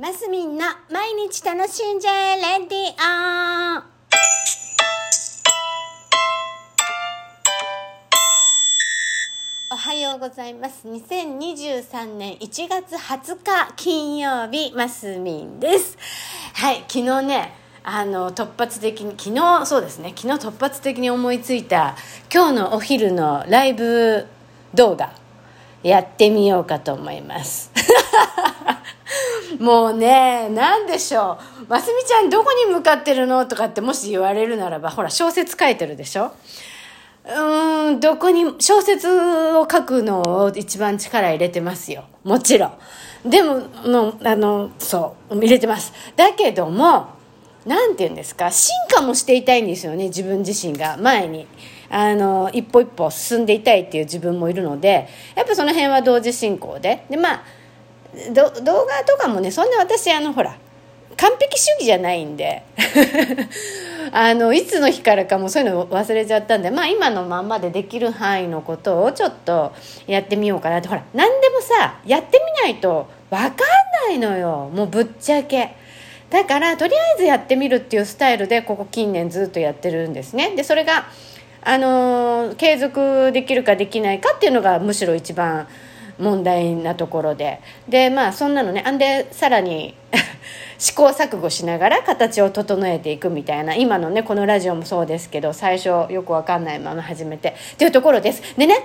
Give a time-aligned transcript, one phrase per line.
[0.00, 2.78] マスミンの毎日楽しんじゃえレディ
[3.70, 3.82] オ
[9.72, 10.88] おはようございます。
[10.88, 15.96] 2023年1月20日金曜日、マスミンです。
[16.54, 17.54] はい、昨日ね、
[17.84, 21.94] あの、突発的に、昨日、そうですね、昨日突発的に思いついた、
[22.34, 24.26] 今日のお昼のライブ
[24.74, 25.12] 動画、
[25.84, 27.70] やってみようかと思います。
[29.58, 31.66] もうね、なんでしょう。
[31.68, 36.32] ますみちゃんどこに向かってるのとかってもし言われるならば、ほら、小説書いてるでしょ？
[37.26, 42.04] うーん、どこに、小説を書くのを一番力入れてますよ。
[42.22, 42.66] もちろ
[43.24, 43.30] ん。
[43.30, 45.92] でも、の、あの、そう、入れてます。
[46.16, 47.06] だけども、
[47.64, 51.46] なんて言うんですか、進化もしていたいんですよね、自分自身が前に。
[51.88, 57.06] あの、一歩一歩進んでいたいっていう自分もいるので、やっぱその辺は同時進行で。
[57.08, 57.42] で、まあ、
[58.32, 60.56] 動画とかもね、そんな私、あの、ほら、
[61.16, 62.62] 完璧主義じゃないんで。
[64.12, 69.72] あのいつの日からかもそういうの忘れちゃったんでまあ今のまんまでできる範囲のことをちょっと
[70.06, 70.88] やってみようかなって。
[70.88, 73.56] ほら何でもさやってみないと分かん
[74.08, 74.70] ないのよ。
[74.72, 75.70] もうぶっちゃけ。
[76.30, 80.50] だからとりあえずやってみるっていうスタイルでここ近年ずっとやってるんですね。
[80.54, 81.06] でそれが
[81.62, 85.66] あの継続できるかできないかっていうのがむしろ一番
[86.18, 87.60] 問題なところで。
[87.88, 89.94] でまあそんなのねあんでさらに
[90.78, 93.74] 試行錯誤しながら形を整えていくみたいな。
[93.74, 97.54] 今のねこのラジオもそうですけど最初よくわかんないまま始めて。
[97.72, 98.42] っていうところです。
[98.56, 98.78] でね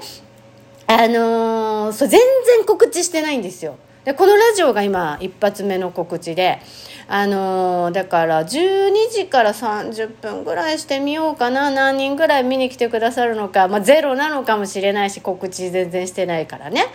[0.88, 3.75] あのーそう全然告知してないんですよ。
[4.05, 6.59] でこのラジオが今一発目の告知で
[7.08, 11.72] あのーだから12時から30分ぐらいしてみようかな。
[11.72, 16.86] 何人ぐらい見に来てくださるのか、まあ、ゼロなのかもしれないし告知全然してないからね。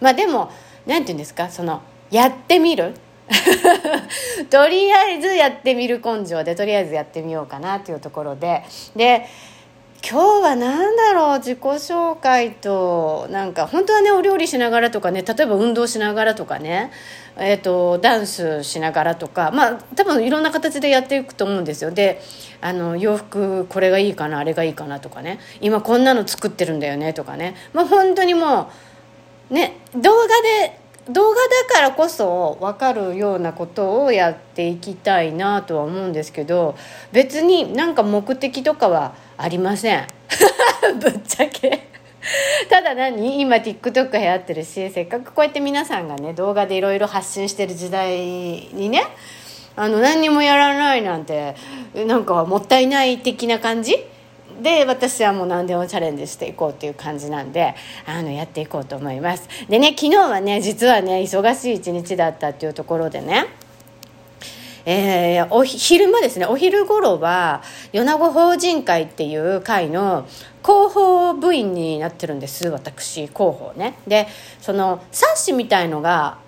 [0.00, 0.50] まあでも
[0.86, 1.50] 何て言うんですか？
[1.50, 2.94] そのやってみる？
[4.50, 8.62] とりあえずやってみる根性でとりあえずやってみようかなというところで。
[8.94, 9.26] で
[10.06, 16.92] 今日は何だろう自己紹介となんか本当はねお料理しながらとかね例えば運動しながらとかね
[17.36, 21.90] えー、とダンスしながらとかまあ多分いろんな形でやっていくと思うんですよ。
[21.90, 22.20] で
[22.60, 27.56] あの洋服これがいいかなあれがいいかなとかね今こんなの作ってるんだよねとかね。
[27.72, 28.70] もう本当にも
[29.50, 36.76] うね動画で動画だからこそ分かるようなことをやっていきたいなとは思うんですけど
[37.12, 40.06] 別になんか目的とかはありません。
[41.00, 41.88] ぶっちゃけ。
[42.70, 43.38] ただ何？
[43.38, 49.02] 今 TikTok 流行ってるしせっかくこうやって皆さんがね動画でいろいろ発信してる時代にね
[49.76, 51.54] あの何にもやらないなんて
[51.94, 53.98] なんかもったいない的な感じ？
[54.64, 57.74] で私はもう何でもチャレンジしていこうっていう感じなんで
[58.06, 59.46] あのやっていこうと思います。
[59.68, 63.46] でね昨日はね実はね忙しい一日だったっていうところでね
[64.86, 70.26] えー、お昼間ですねお昼頃は米子法人会っていう会の
[70.62, 73.98] 広報部員になってるんです私広報ね。
[74.06, 74.28] で
[74.60, 76.38] その冊子みたいのが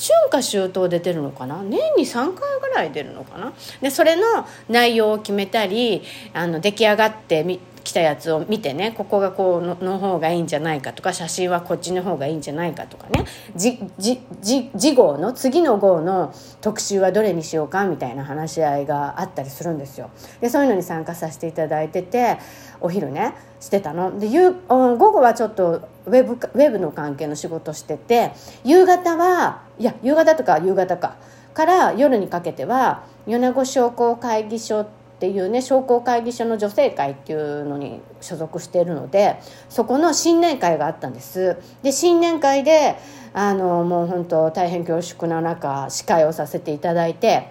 [0.00, 1.62] 春夏秋冬で出るのかな？
[1.62, 3.52] 年に3回ぐらい出るのかな？
[3.82, 4.22] でそれの
[4.68, 6.02] 内容を決めたり
[6.32, 13.24] あの出来上がってみ来たやつを見てねここがこうのの方がいいんじゃないかとか写真はこっちの方がいいんじゃないかとかね。
[13.56, 20.10] 次号の次の号の特集はどれにしようかみたいな話し合いがあったりするんですよ。
[20.40, 22.38] でそういうのに参加させていただいてて
[22.80, 24.18] お昼ねしてたの。
[24.18, 28.32] で夕午後はちょっとウェブウェブの関係の仕事してて
[28.64, 31.16] 夕方はいや夕方とか夕方か。
[31.52, 39.36] から夜にかけては米子商工会議所ってていうね商工会議所の女性会っていうのに所属しているので
[39.68, 41.58] そこの新年会があったんです。
[41.82, 42.96] で新年会で
[43.34, 47.48] あのもう本当大変恐縮な中司会をさせていただいて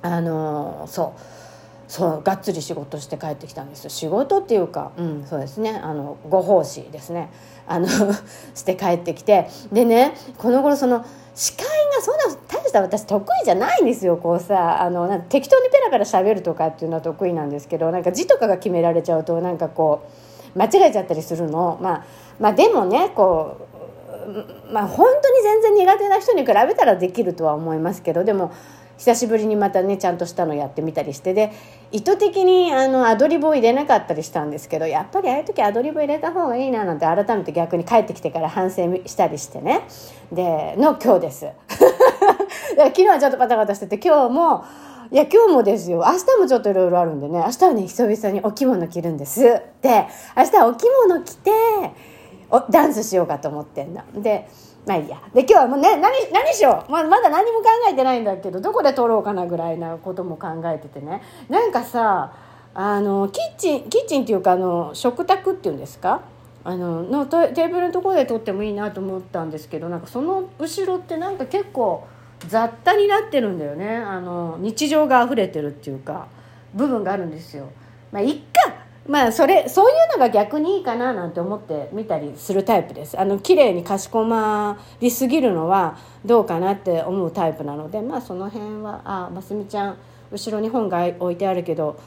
[0.00, 1.20] あのそう
[1.88, 3.90] そうがっつり仕事して帰ってきたんです。
[3.90, 5.80] 仕事っていうか、うん、そうですね。
[5.82, 7.30] あのご奉仕ですね。
[7.66, 7.88] あの
[8.54, 9.50] して帰ってきて。
[9.72, 12.38] でねこの頃その司会がそんな
[12.72, 14.82] した私得意じゃないんですよこうさ。
[14.82, 20.08] あのなん適当にペラペラ喋るとかっていうのは得意なんですけどなんか字とかが決められちゃうとなんかこ
[20.54, 22.04] う間違えちゃったりするの、まあ、
[22.40, 23.68] まあでもねこ
[24.68, 28.52] うまあ本当に全然苦手な人に比べたらできるとは思いますけどでも
[28.96, 31.52] 久しぶりにまたねちゃんとしたのやってみたりしてで
[31.90, 39.82] 意図的にあのアドリブを入れなかったりしたんですけどやっぱりああいう時アドリブ入れた方がいいななんて改めて逆に帰ってきてから反省したりしてね。
[40.30, 41.46] での今日です。
[42.76, 44.64] 昨日はちょっとパタパタしてて今日も
[45.10, 49.62] いや今日もですよ明日もちょっといろいろあるんでね明日はね久々にお着物着るんですで
[50.36, 51.50] 明日はお着物着て
[52.50, 54.48] おダンスしようかと思ってんだで
[54.84, 55.22] まあいいや。
[55.32, 56.90] で、今日はもうね、何、何しよう。
[56.90, 61.22] ままだ何も考えてないんだけど、どこで撮ろうかなぐらいなことも考えててね。
[61.48, 62.32] なんかさ、
[62.74, 66.22] あの、キッチン、キッチンっていうか、あの、食卓っていうんですか？
[66.64, 72.08] あの、のテーブルのところで撮ってもいいなと思ったんですけど、なんかその後ろってなんか結構
[72.48, 73.96] 雑多になってるんだよね。
[73.96, 76.28] あの、日常が溢れてるっていうか、
[76.74, 77.68] 部分があるんですよ。
[78.10, 89.96] まあ、いっかまあそれそういうのが逆にいいかななんて思って見たりするタイプですあの綺麗にかしこまりすぎるのはどうかなって思うタイプなのでまあその辺はあますみちゃん
[90.30, 91.98] 後ろに本が置いてあるけど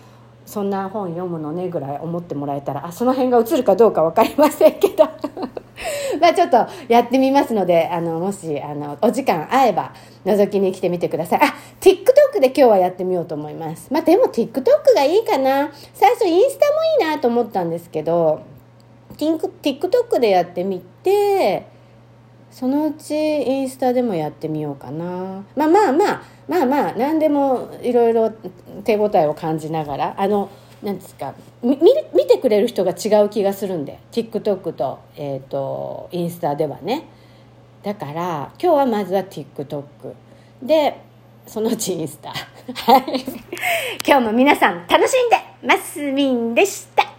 [0.46, 5.10] そんな本読むのねぐらい思ってもらえたらあその辺が映るかどうか分かりませんけど
[6.21, 9.94] まあちょっとやってみますのであのもしあのお時間合えば
[10.25, 11.39] 覗きに来てみてください。
[11.41, 13.91] あ TikTok で今日はやってみようと思います。
[13.91, 14.63] まあでも TikTok
[14.95, 15.71] がいいかな。
[15.94, 18.41] 最初インスタもいいなと思ったんですけど
[19.17, 21.65] TikTok でやってみて
[22.51, 25.44] そのうちインスタでもやってみようかな。
[25.56, 28.31] まあまあまあまあまあ何でもいろいろ
[28.83, 30.50] 手応えを感じながらあの
[30.81, 31.33] なんですか
[31.63, 31.77] 見
[32.13, 34.00] 見てくれる人が違う気がするんで。
[34.12, 37.06] TikTok と,、えーと、インスタではね。
[37.84, 39.84] だから今日はまずは TikTok
[40.64, 41.02] で
[41.46, 42.30] そのうちインスタ。
[42.32, 43.24] はい。
[44.06, 47.14] 今日も皆さん楽しんでますみんでした。